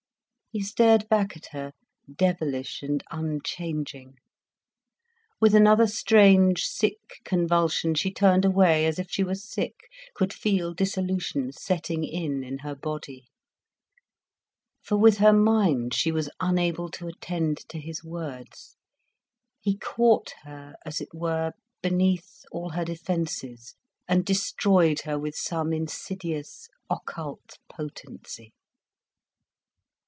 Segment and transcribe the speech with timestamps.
[0.53, 1.71] He stared back at her,
[2.13, 4.15] devilish and unchanging.
[5.39, 9.73] With another strange, sick convulsion, she turned away, as if she were sick,
[10.13, 13.29] could feel dissolution setting in in her body.
[14.83, 18.75] For with her mind she was unable to attend to his words,
[19.61, 23.75] he caught her, as it were, beneath all her defences,
[24.05, 28.51] and destroyed her with some insidious occult potency.